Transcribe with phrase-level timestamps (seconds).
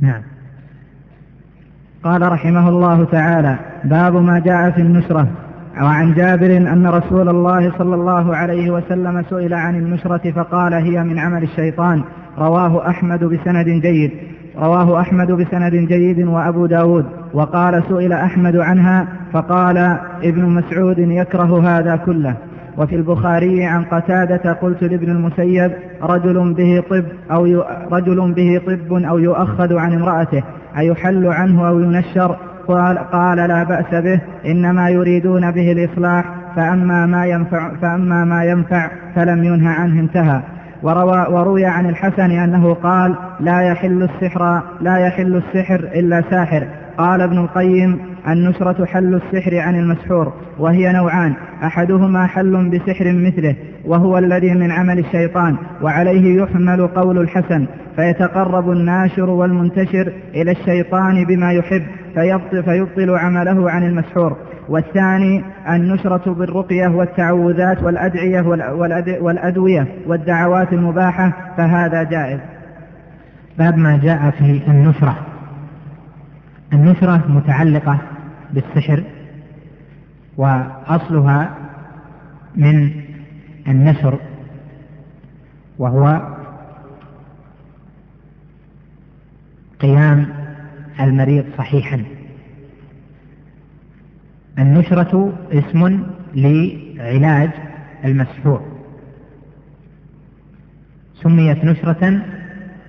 [0.00, 0.22] نعم.
[2.04, 5.28] قال رحمه الله تعالى باب ما جاء في النشرة
[5.82, 11.18] وعن جابر أن رسول الله صلى الله عليه وسلم سئل عن النشرة فقال هي من
[11.18, 12.02] عمل الشيطان.
[12.38, 14.10] رواه أحمد بسند جيد.
[14.58, 17.06] رواه أحمد بسند جيد وأبو داود.
[17.34, 22.36] وقال سئل أحمد عنها فقال ابن مسعود يكره هذا كله.
[22.78, 25.72] وفي البخاري عن قتادة قلت لابن المسيب
[26.02, 30.42] رجل به طب أو رجل به طب أو يؤخذ عن امرأته
[30.78, 32.36] أيحل عنه أو ينشر؟
[32.68, 36.24] قال, قال لا بأس به إنما يريدون به الإصلاح
[36.56, 40.40] فأما ما ينفع فأما ما ينفع فلم ينهى عنه انتهى.
[40.82, 46.66] وروى وروي عن الحسن أنه قال لا يحل السحر لا يحل السحر إلا ساحر.
[47.00, 53.54] قال ابن القيم النشرة حل السحر عن المسحور وهي نوعان أحدهما حل بسحر مثله
[53.84, 61.52] وهو الذي من عمل الشيطان وعليه يحمل قول الحسن فيتقرب الناشر والمنتشر إلى الشيطان بما
[61.52, 61.82] يحب
[62.64, 64.36] فيبطل, عمله عن المسحور.
[64.68, 68.40] والثاني النشرة بالرقية والتعوذات والأدعية
[69.20, 72.40] والأدوية والدعوات المباحة فهذا جائز.
[73.58, 75.29] باب ما جاء في النشرة
[76.72, 77.98] النشرة متعلقة
[78.52, 79.04] بالسحر
[80.36, 81.56] وأصلها
[82.56, 82.90] من
[83.68, 84.18] النشر
[85.78, 86.34] وهو
[89.80, 90.26] قيام
[91.00, 92.04] المريض صحيحا.
[94.58, 96.02] النشرة اسم
[96.34, 97.50] لعلاج
[98.04, 98.62] المسحور.
[101.14, 102.22] سميت نشرة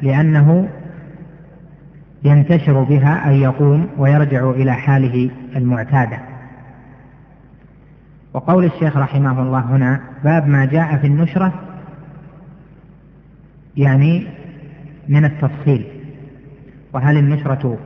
[0.02, 0.70] لأنه
[2.24, 6.20] ينتشر بها أن يقوم ويرجع إلى حاله المعتادة.
[8.34, 11.54] وقول الشيخ رحمه الله هنا باب ما جاء في النشرة
[13.78, 14.28] يعني
[15.10, 15.86] من التفصيل.
[16.94, 17.78] وهل النشرة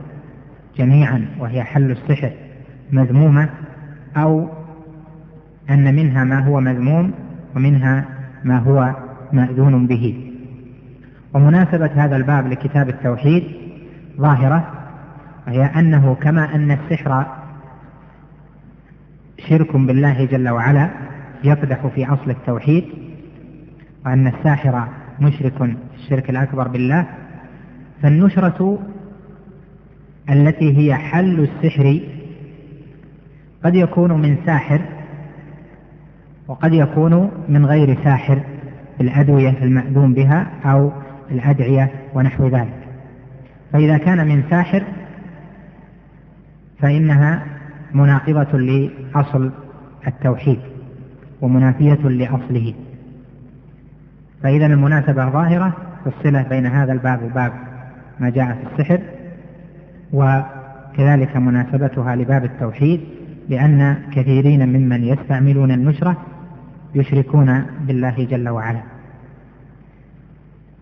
[0.78, 2.32] جميعا وهي حل السحر
[2.92, 3.48] مذمومة
[4.16, 4.48] أو
[5.70, 7.12] أن منها ما هو مذموم
[7.56, 8.04] ومنها
[8.44, 8.94] ما هو
[9.32, 10.32] مأذون به؟
[11.34, 13.65] ومناسبة هذا الباب لكتاب التوحيد
[14.18, 14.72] ظاهرة
[15.46, 17.26] وهي أنه كما أن السحر
[19.48, 20.90] شرك بالله جل وعلا
[21.44, 22.84] يقدح في أصل التوحيد
[24.06, 24.88] وأن الساحر
[25.20, 27.06] مشرك الشرك الأكبر بالله
[28.02, 28.78] فالنشرة
[30.30, 32.00] التي هي حل السحر
[33.64, 34.80] قد يكون من ساحر
[36.48, 38.40] وقد يكون من غير ساحر
[39.00, 40.92] الأدوية المأذون بها أو
[41.30, 42.85] الأدعية ونحو ذلك.
[43.76, 44.82] فإذا كان من ساحر
[46.80, 47.42] فإنها
[47.94, 49.50] مناقضة لأصل
[50.06, 50.58] التوحيد
[51.40, 52.74] ومنافية لأصله.
[54.42, 57.52] فإذا المناسبة ظاهرة في الصلة بين هذا الباب وباب
[58.20, 59.00] ما جاء في السحر
[60.12, 63.00] وكذلك مناسبتها لباب التوحيد
[63.48, 66.16] لأن كثيرين ممن يستعملون النشرة
[66.94, 68.82] يشركون بالله جل وعلا.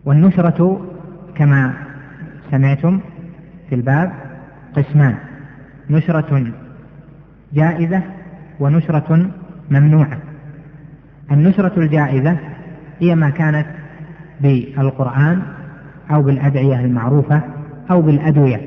[0.05, 0.87] والنشرة
[1.35, 1.84] كما
[2.55, 3.01] سمعتم
[3.69, 4.13] في الباب
[4.77, 5.15] قسمان
[5.91, 6.53] نشرة
[7.53, 8.03] جائزة
[8.61, 9.31] ونشرة
[9.71, 10.19] ممنوعة.
[11.33, 12.39] النشرة الجائزة
[13.01, 13.67] هي ما كانت
[14.41, 15.43] بالقرآن
[16.11, 17.41] أو بالأدعية المعروفة
[17.91, 18.61] أو بالأدوية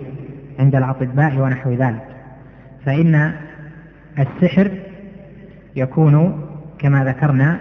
[0.59, 2.03] عند الأطباء ونحو ذلك.
[2.85, 3.33] فإن
[4.19, 4.71] السحر
[5.75, 6.41] يكون
[6.79, 7.59] كما ذكرنا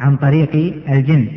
[0.00, 1.28] عن طريق الجن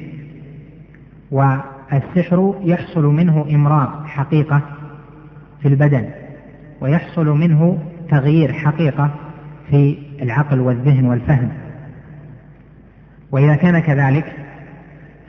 [1.91, 4.61] والسحر يحصل منه إمراض حقيقة
[5.61, 6.09] في البدن
[6.81, 7.77] ويحصل منه
[8.09, 9.11] تغيير حقيقة
[9.69, 11.49] في العقل والذهن والفهم.
[13.31, 14.33] وإذا كان كذلك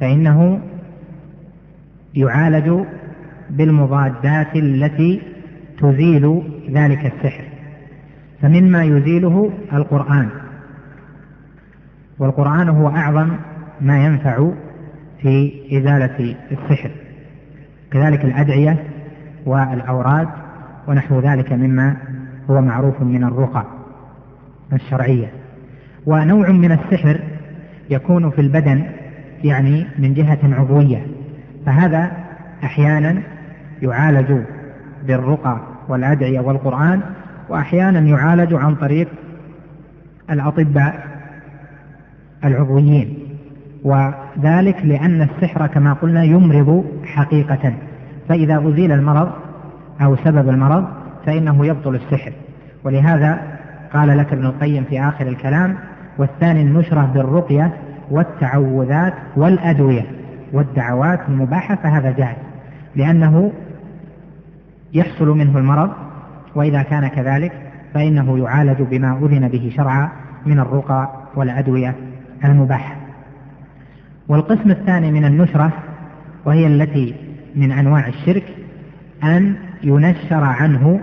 [0.00, 0.60] فإنه
[2.15, 2.86] يعالج
[3.50, 5.22] بالمضادات التي
[5.78, 7.44] تزيل ذلك السحر.
[8.42, 10.28] فمما يزيله القرآن.
[12.19, 13.36] والقرآن هو أعظم
[13.81, 14.50] ما ينفع
[15.24, 16.90] في إزالة السحر.
[17.92, 18.84] كذلك الأدعية
[19.46, 20.28] والأوراد
[20.88, 21.97] ونحو ذلك مما
[22.50, 23.65] هو معروف من الرقى
[24.72, 25.32] الشرعية.
[26.06, 27.21] ونوع من السحر
[27.91, 28.84] يكون في البدن
[29.44, 31.06] يعني من جهة عضوية.
[31.66, 32.12] فهذا
[32.65, 33.22] أحيانا
[33.82, 34.41] يعالج
[35.06, 37.00] بالرقى والأدعية والقرآن
[37.48, 39.09] وأحيانا يعالج عن طريق
[40.30, 41.06] الأطباء
[42.44, 43.18] العضويين.
[44.36, 47.75] وذلك لأن السحر كما قلنا يمرض حقيقة.
[48.28, 49.31] فإذا أزيل المرض
[50.03, 50.84] أو سبب المرض
[51.27, 52.33] فإنه يبطل السحر.
[52.84, 53.42] ولهذا
[53.92, 55.77] قال لك ابن القيم في آخر الكلام
[56.19, 57.72] والثاني النشرة بالرقية
[58.10, 60.07] والتعوذات والأدوية.
[60.53, 62.39] والدعوات المباحة فهذا جائز.
[62.97, 63.53] لأنه
[64.95, 65.91] يحصل منه المرض
[66.54, 67.53] وإذا كان كذلك
[67.95, 70.09] فإنه يعالج بما أذن به شرعا
[70.47, 71.95] من الرقى والأدوية
[72.45, 73.03] المباحة.
[74.28, 75.72] والقسم الثاني من النشرة
[76.44, 77.15] وهي التي
[77.54, 78.44] من أنواع الشرك
[79.24, 81.00] أن ينشر عنه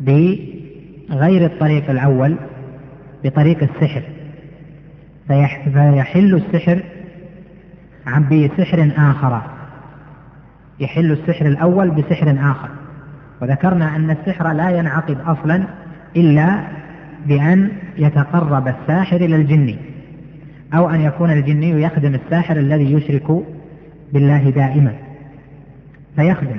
[0.00, 2.36] بغير الطريق الأول
[3.24, 4.02] بطريق السحر.
[5.28, 6.82] فيحل السحر
[8.06, 9.42] عن بسحر آخر.
[10.80, 12.68] يحل السحر الأول بسحر آخر.
[13.42, 15.64] وذكرنا أن السحر لا ينعقد أصلا
[16.16, 16.64] إلا
[17.26, 19.76] بأن يتقرب الساحر إلى الجن.
[20.74, 23.42] أو أن يكون الجني يخدم الساحر الذي يشرك
[24.12, 24.92] بالله دائما.
[26.16, 26.56] فيخدم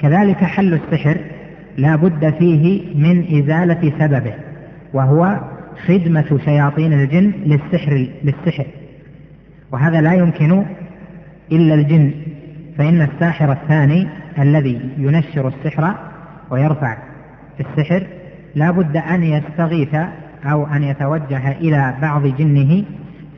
[0.00, 1.16] كذلك حل السحر
[1.76, 4.34] لا بد فيه من إزالة سببه
[4.92, 5.40] وهو
[5.86, 8.66] خدمة شياطين الجن للسحر للسحر.
[9.72, 10.64] وهذا لا يمكن
[11.52, 12.12] إلا الجن
[12.78, 14.06] فإن الساحر الثاني
[14.38, 15.94] الذي ينشر السحر
[16.50, 16.96] ويرفع
[17.60, 18.06] السحر
[18.54, 19.94] لا بد أن يستغيث
[20.44, 22.84] أو أن يتوجه إلى بعض جنه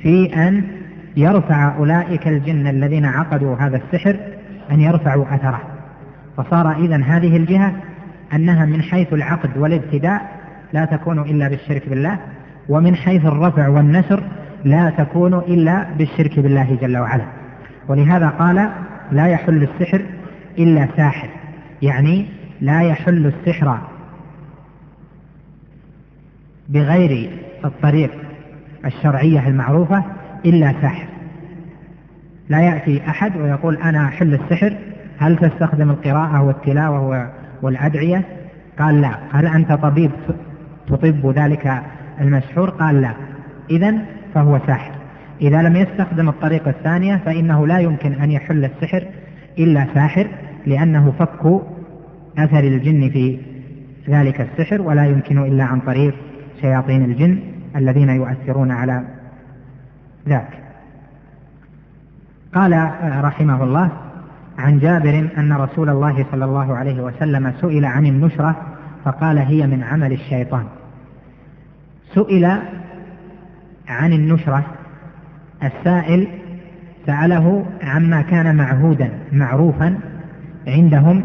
[0.03, 0.65] في أن
[1.17, 4.17] يرفع أولئك الجن الذين عقدوا هذا السحر
[4.71, 5.61] أن يرفعوا أثره.
[6.37, 7.75] فصار إذا هذه الجهة
[8.35, 10.41] أنها من حيث العقد والابتداء
[10.73, 12.19] لا تكون إلا بالشرك بالله
[12.69, 14.23] ومن حيث الرفع والنشر
[14.65, 17.25] لا تكون إلا بالشرك بالله جل وعلا.
[17.89, 18.71] ولهذا قال
[19.13, 20.03] لا يحل السحر
[20.59, 21.29] إلا ساحر.
[21.83, 22.27] يعني
[22.61, 23.79] لا يحل السحر
[26.69, 27.31] بغير
[27.65, 28.22] الطريق.
[28.85, 30.05] الشرعية المعروفة
[30.45, 31.07] إلا ساحر
[32.49, 34.77] لا يأتي أحد ويقول أنا أحل السحر
[35.19, 37.31] هل تستخدم القراءة والتلاوة
[37.63, 38.25] والأدعية؟
[38.79, 39.19] قال لا.
[39.33, 40.11] هل أنت طبيب
[40.89, 41.83] تطب ذلك
[42.21, 43.15] المسحور؟ قال لا.
[43.71, 43.95] إذا
[44.35, 44.93] فهو ساحر
[45.41, 49.05] إذا لم يستخدم الطريقة الثانية فإنه لا يمكن أن يحل السحر
[49.59, 50.27] إلا ساحر
[50.67, 51.63] لأنه فك
[52.39, 53.39] أثر الجن في
[54.09, 56.15] ذلك السحر ولا يمكن إلا عن طريق
[56.61, 57.39] شياطين الجن.
[57.77, 59.05] الذين يؤثرون على
[60.29, 60.49] ذاك.
[62.55, 62.91] قال
[63.25, 63.91] رحمه الله
[64.59, 68.57] عن جابر أن رسول الله صلى الله عليه وسلم سئل عن النشرة
[69.05, 70.65] فقال هي من عمل الشيطان.
[72.15, 72.45] سئل
[73.89, 74.65] عن النشرة
[75.63, 76.29] السائل
[77.07, 79.99] سأله عما كان معهودا معروفا
[80.67, 81.25] عندهم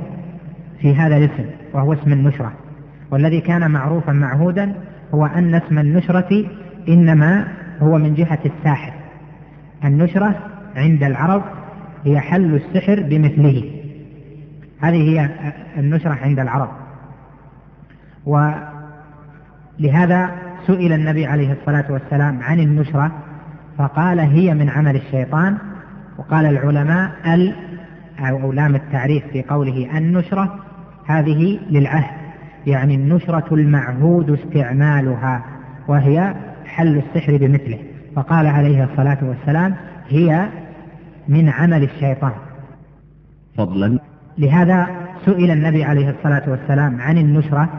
[0.80, 2.54] في هذا الاسم وهو اسم النشرة
[3.12, 4.76] والذي كان معروفا معهودا
[5.14, 6.46] هو أن اسم النشرة
[6.90, 7.48] إنما
[7.82, 8.94] هو من جهة الساحر.
[9.84, 10.36] النشرة
[10.76, 11.44] عند العرب
[12.06, 13.72] هي حل السحر بمثله.
[14.82, 15.30] هذه هي
[15.78, 16.70] النشرة عند العرب.
[19.80, 20.32] ولهذا
[20.68, 23.12] سئل النبي عليه الصلاة والسلام عن النشرة
[23.78, 25.58] فقال هي من عمل الشيطان.
[26.18, 27.56] وقال العلماء ال
[28.20, 30.60] أو لام التعريف في قوله النشرة
[31.06, 32.27] هذه للعهد.
[32.68, 35.46] يعني النشرة المعهود استعمالها
[35.88, 36.34] وهي
[36.66, 37.80] حل السحر بمثله.
[38.16, 39.76] فقال عليه الصلاة والسلام
[40.10, 40.48] هي
[41.28, 42.32] من عمل الشيطان.
[43.58, 44.00] فضلا.
[44.38, 44.88] لهذا
[45.26, 47.70] سئل النبي عليه الصلاة والسلام عن النشرة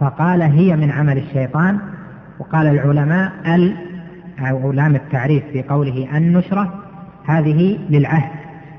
[0.00, 1.78] فقال هي من عمل الشيطان.
[2.38, 3.76] وقال العلماء ال
[4.38, 6.74] أو لام التعريف في قوله النشرة
[7.26, 8.30] هذه للعهد.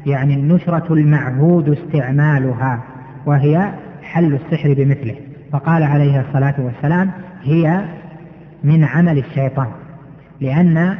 [0.05, 2.83] يعني النشرة المعهود استعمالها
[3.25, 3.71] وهي
[4.03, 5.15] حل السحر بمثله.
[5.53, 7.11] فقال عليه الصلاة والسلام
[7.43, 7.85] هي
[8.63, 9.67] من عمل الشيطان
[10.41, 10.95] لأن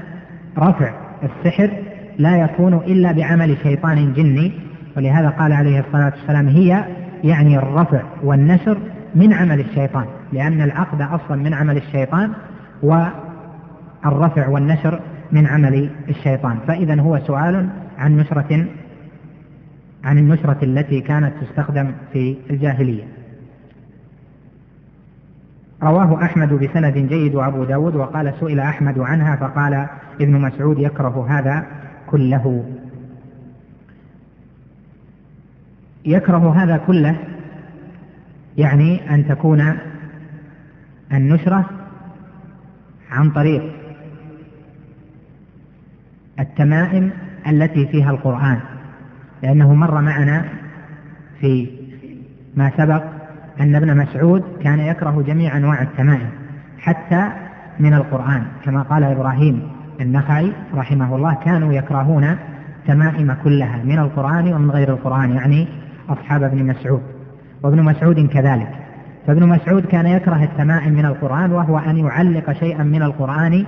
[0.58, 0.94] رفع
[1.24, 1.70] السحر
[2.18, 4.52] لا يكون إلا بعمل شيطان جني
[4.98, 6.86] ولهذا قال عليه الصلاة والسلام هي
[7.24, 8.78] يعني الرفع والنشر
[9.16, 12.32] من عمل الشيطان لأن العقد أصلا من عمل الشيطان
[12.84, 15.00] والرفع والنشر
[15.32, 16.58] من عمل الشيطان.
[16.68, 18.66] فإذا هو سؤال عن نشرة
[20.04, 23.23] عن النشرة التي كانت تستخدم في الجاهلية.
[25.84, 29.88] رواه أحمد بسند جيد وأبو داود وقال سئل أحمد عنها فقال
[30.22, 31.66] ابن مسعود يكره هذا
[32.08, 32.66] كله.
[36.06, 37.16] يكره هذا كله
[38.58, 39.78] يعني أن تكون
[41.14, 41.70] النشرة
[43.12, 43.76] عن طريق
[46.40, 47.12] التمائم
[47.48, 48.60] التي فيها القرآن
[49.44, 50.46] لأنه مر معنا
[51.40, 51.70] في
[52.56, 53.13] ما سبق
[53.60, 56.30] أن ابن مسعود كان يكره جميع أنواع التمائم
[56.80, 57.30] حتى
[57.80, 58.44] من القرآن.
[58.66, 59.62] كما قال إبراهيم
[60.02, 62.36] النخعي رحمه الله كانوا يكرهون
[62.88, 65.68] تمائم كلها من القرآن ومن غير القرآن يعني
[66.10, 67.02] أصحاب ابن مسعود.
[67.64, 68.70] وابن مسعود كذلك.
[69.28, 73.66] فابن مسعود كان يكره التمائم من القرآن وهو أن يعلق شيئا من القرآن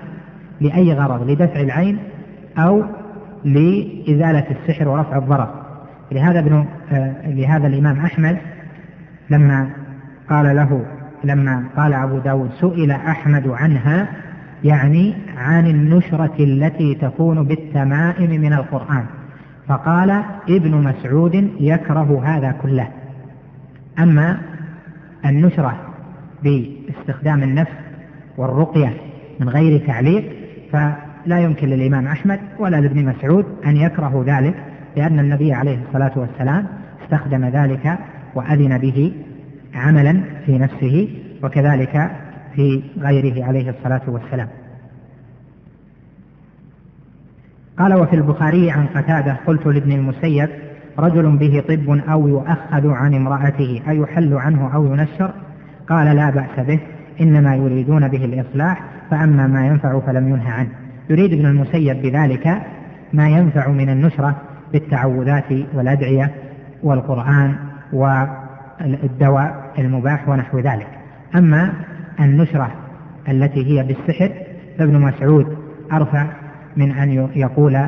[0.62, 2.00] لأي غرض؟ لدفع العين
[2.58, 2.84] أو
[3.46, 5.50] لإزالة السحر ورفع الضرر.
[6.12, 8.38] لهذا ابن آه لهذا الإمام أحمد
[9.30, 9.70] لما
[10.30, 10.86] قال له
[11.24, 14.08] لما قال أبو داود سئل أحمد عنها
[14.64, 19.06] يعني عن النشرة التي تكون بالتمائم من القرآن.
[19.68, 22.88] فقال ابن مسعود يكره هذا كله.
[24.00, 24.38] أما
[25.26, 25.76] النشرة
[26.44, 27.72] باستخدام النفس
[28.38, 28.94] والرقية
[29.40, 30.34] من غير تعليق
[30.72, 34.56] فلا يمكن للإمام أحمد ولا لابن مسعود أن يكرهوا ذلك
[34.98, 36.68] لأن النبي عليه الصلاة والسلام
[37.04, 37.98] استخدم ذلك
[38.36, 39.14] وأذن به
[39.76, 41.10] عملا في نفسه
[41.44, 42.12] وكذلك
[42.56, 44.48] في غيره عليه الصلاة والسلام.
[47.80, 50.50] قال وفي البخاري عن قتادة قلت لابن المسيب
[51.00, 55.34] رجل به طب أو يؤخذ عن امرأته أيحل عنه أو ينشر؟
[55.90, 56.80] قال لا بأس به
[57.22, 60.70] إنما يريدون به الإصلاح فأما ما ينفع فلم ينهى عنه.
[61.10, 62.62] يريد ابن المسيب بذلك
[63.14, 64.36] ما ينفع من النشرة
[64.74, 66.32] بالتعوذات والأدعية
[66.84, 67.56] والقرآن
[67.94, 70.88] والدواء المباح ونحو ذلك.
[71.36, 71.74] أما
[72.20, 72.72] النشرة
[73.30, 74.32] التي هي بالسحر
[74.78, 75.58] فابن مسعود
[75.94, 76.26] أرفع
[76.78, 77.88] من أن يقول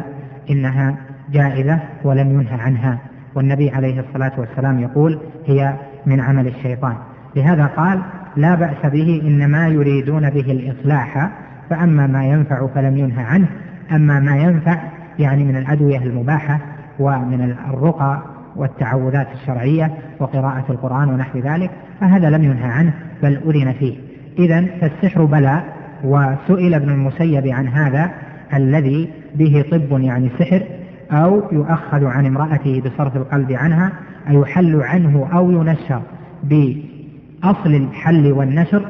[0.50, 0.96] إنها
[1.32, 2.98] جائزة ولم ينهى عنها.
[3.36, 5.74] والنبي عليه الصلاة والسلام يقول هي
[6.06, 6.96] من عمل الشيطان.
[7.36, 8.02] لهذا قال
[8.36, 11.30] لا بأس به إنما يريدون به الإصلاح
[11.70, 13.48] فأما ما ينفع فلم ينهى عنه.
[13.92, 14.78] أما ما ينفع
[15.20, 16.60] يعني من الأدوية المباحة
[17.00, 18.22] ومن الرقى
[18.58, 23.98] والتعوذات الشرعية وقراءة القرآن ونحو ذلك فهذا لم ينهى عنه بل أذن فيه.
[24.40, 25.64] إذا فالسحر بلاء
[26.04, 28.12] وسئل ابن المسيب عن هذا
[28.54, 30.64] الذي به طب يعني سحر
[31.12, 33.92] أو يؤخذ عن امرأته بصرف القلب عنها
[34.30, 36.02] أيحل عنه أو ينشر
[36.44, 38.86] بأصل الحل والنشر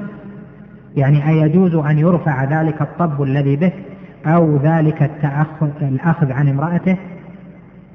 [0.95, 3.71] يعني أيجوز أن يرفع ذلك الطب الذي به
[4.25, 6.97] أو ذلك التأخذ الأخذ عن امرأته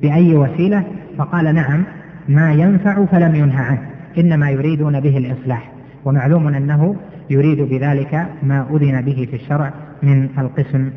[0.02, 0.85] بأي وسيلة؟
[1.18, 1.85] فقال نعم
[2.28, 3.82] ما ينفع فلم ينهى عنه
[4.18, 5.73] إنما يريدون به الإصلاح.
[6.04, 6.97] ومعلوم أنه
[7.30, 10.90] يريد بذلك ما أذن به في الشرع من القسم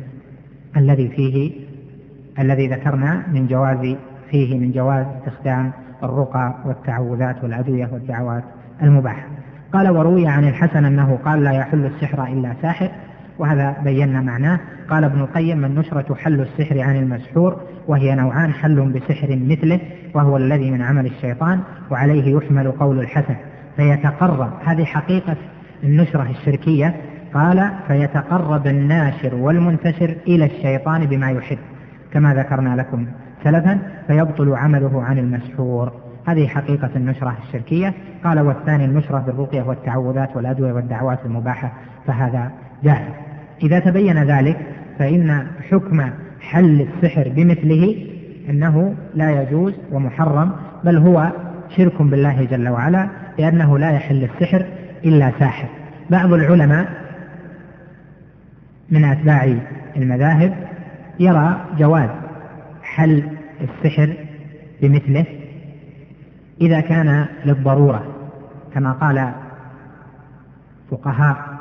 [0.76, 1.50] الذي فيه
[2.38, 3.96] الذي ذكرنا من جواز
[4.30, 5.72] فيه من جواز استخدام
[6.02, 8.44] الرقى والتعوذات والأدوية والدعوات
[8.82, 9.26] المباحة.
[9.72, 12.90] قال وروي عن الحسن أنه قال لا يحل السحر إلا ساحر
[13.38, 14.60] وهذا بينا معناه.
[14.90, 19.80] قال ابن القيم النشرة حل السحر عن المسحور وهي نوعان حل بسحر مثله
[20.14, 23.36] وهو الذي من عمل الشيطان وعليه يحمل قول الحسن.
[23.76, 25.36] فيتقرب هذه حقيقة
[25.84, 26.96] النشرة الشركية.
[27.34, 31.58] قال فيتقرب الناشر والمنتشر إلى الشيطان بما يحب.
[32.12, 33.06] كما ذكرنا لكم
[33.44, 35.92] سلفا فيبطل عمله عن المسحور.
[36.26, 37.94] هذه حقيقة النشرة الشركية.
[38.24, 41.72] قال والثاني النشرة بالرقية والتعوذات والأدوية والدعوات المباحة.
[42.06, 42.50] فهذا
[42.84, 43.12] جائز
[43.62, 44.56] إذا تبين ذلك
[44.98, 48.06] فإن حكم حل السحر بمثله
[48.50, 50.52] أنه لا يجوز ومحرم
[50.84, 51.32] بل هو
[51.76, 54.66] شرك بالله جل وعلا لأنه لا يحل السحر
[55.04, 55.68] إلا ساحر.
[56.10, 56.88] بعض العلماء
[58.90, 59.54] من أتباع
[59.96, 60.54] المذاهب
[61.20, 62.10] يرى جواز
[62.82, 63.22] حل
[63.60, 64.16] السحر
[64.82, 65.24] بمثله
[66.60, 68.04] إذا كان للضرورة
[68.74, 69.32] كما قال
[70.90, 71.55] فقهاء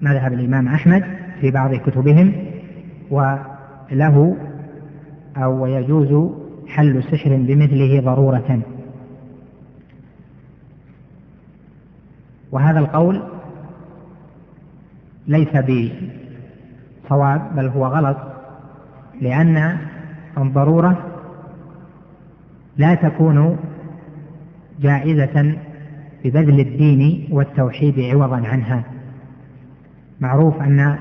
[0.00, 1.04] مذهب الإمام أحمد
[1.40, 2.32] في بعض كتبهم
[3.10, 4.36] وله
[5.36, 6.32] أو ويجوز
[6.68, 8.60] حل سحر بمثله ضرورة.
[12.52, 13.22] وهذا القول
[15.26, 18.16] ليس بصواب بل هو غلط
[19.20, 19.78] لأن
[20.38, 21.06] الضرورة
[22.76, 23.56] لا تكون
[24.80, 25.56] جائزة
[26.24, 28.93] ببذل الدين والتوحيد عوضا عنها.
[30.24, 30.96] معروف أن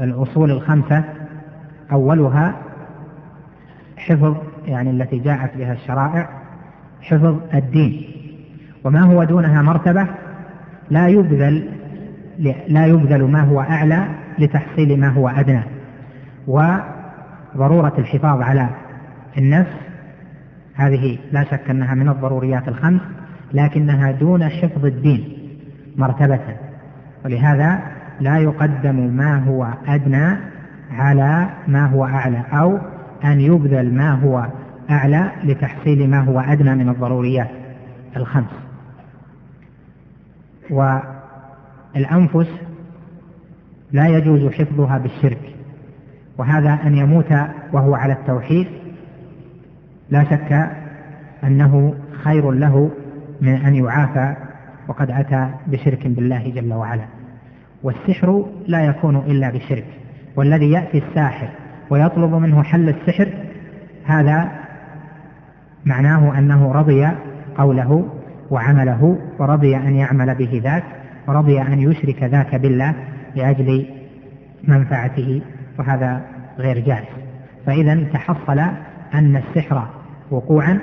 [0.00, 1.04] الأصول الخمسة
[1.92, 2.54] أولها
[3.96, 6.28] حفظ يعني التي جاءت بها الشرائع
[7.00, 8.04] حفظ الدين.
[8.84, 10.06] وما هو دونها مرتبة؟
[10.90, 11.70] لا يبذل
[12.68, 15.62] لا يبذل ما هو أعلى لتحصيل ما هو أدنى.
[16.46, 18.68] وضرورة الحفاظ على
[19.38, 19.76] النفس
[20.74, 23.00] هذه لا شك أنها من الضروريات الخمس
[23.52, 25.28] لكنها دون حفظ الدين
[25.96, 26.65] مرتبة.
[27.24, 27.80] ولهذا
[28.20, 30.36] لا يقدم ما هو أدنى
[30.90, 32.78] على ما هو أعلى أو
[33.24, 34.46] أن يبذل ما هو
[34.90, 37.50] أعلى لتحصيل ما هو أدنى من الضروريات
[38.16, 38.50] الخمس.
[40.70, 42.48] والأنفس
[43.92, 45.54] لا يجوز حفظها بالشرك
[46.38, 47.32] وهذا أن يموت
[47.72, 48.66] وهو على التوحيد
[50.10, 50.70] لا شك
[51.44, 51.94] أنه
[52.24, 52.90] خير له
[53.40, 54.36] من أن يعافى
[54.88, 57.04] وقد أتى بشرك بالله جل وعلا.
[57.82, 59.86] والسحر لا يكون إلا بشرك
[60.36, 61.48] والذي يأتي الساحر
[61.90, 63.28] ويطلب منه حل السحر
[64.04, 64.50] هذا
[65.84, 67.08] معناه أنه رضي
[67.58, 68.08] قوله
[68.50, 70.84] وعمله ورضي أن يعمل به ذاك
[71.28, 72.94] ورضي أن يشرك ذاك بالله
[73.34, 73.86] لأجل
[74.64, 75.42] منفعته
[75.78, 76.20] وهذا
[76.58, 77.06] غير جائز.
[77.66, 78.58] فإذا تحصل
[79.14, 79.88] أن السحر
[80.30, 80.80] وقوعا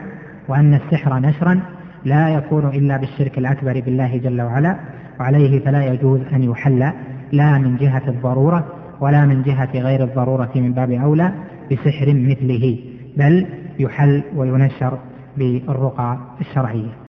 [0.48, 1.60] وأن السحر نشرا
[2.05, 4.79] لا يكون إلا بالشرك الأكبر بالله جل وعلا
[5.19, 6.91] وعليه فلا يجوز أن يحل
[7.31, 8.67] لا من جهة الضرورة
[9.01, 11.33] ولا من جهة غير الضرورة من باب أولى
[11.72, 12.79] بسحر مثله
[13.17, 13.48] بل
[13.79, 15.00] يحل وينشر
[15.38, 16.93] بالرقى الشرعية.